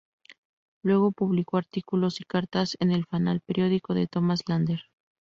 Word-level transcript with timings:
Luego, 0.81 1.11
publicó 1.11 1.57
artículos 1.57 2.21
y 2.21 2.23
cartas 2.23 2.75
en 2.79 2.89
"El 2.91 3.05
Fanal", 3.05 3.41
periódico 3.41 3.93
de 3.93 4.07
Tomás 4.07 4.41
Lander. 4.47 4.85